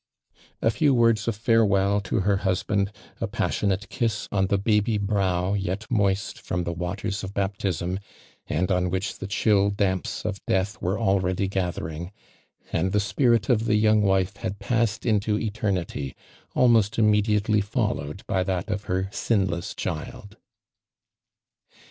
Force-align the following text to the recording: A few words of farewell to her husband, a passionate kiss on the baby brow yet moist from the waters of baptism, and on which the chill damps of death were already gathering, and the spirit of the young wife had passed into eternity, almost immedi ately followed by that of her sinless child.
A 0.63 0.71
few 0.71 0.95
words 0.95 1.27
of 1.27 1.35
farewell 1.35 2.01
to 2.01 2.21
her 2.21 2.37
husband, 2.37 2.91
a 3.19 3.27
passionate 3.27 3.87
kiss 3.89 4.27
on 4.31 4.47
the 4.47 4.57
baby 4.57 4.97
brow 4.97 5.53
yet 5.53 5.85
moist 5.91 6.39
from 6.41 6.63
the 6.63 6.73
waters 6.73 7.23
of 7.23 7.35
baptism, 7.35 7.99
and 8.47 8.71
on 8.71 8.89
which 8.89 9.19
the 9.19 9.27
chill 9.27 9.69
damps 9.69 10.25
of 10.25 10.43
death 10.47 10.81
were 10.81 10.97
already 10.97 11.47
gathering, 11.47 12.11
and 12.73 12.93
the 12.93 12.99
spirit 12.99 13.47
of 13.47 13.65
the 13.65 13.75
young 13.75 14.01
wife 14.01 14.37
had 14.37 14.57
passed 14.57 15.05
into 15.05 15.37
eternity, 15.39 16.15
almost 16.55 16.95
immedi 16.95 17.39
ately 17.39 17.63
followed 17.63 18.23
by 18.25 18.41
that 18.43 18.71
of 18.71 18.85
her 18.85 19.07
sinless 19.11 19.75
child. 19.75 20.35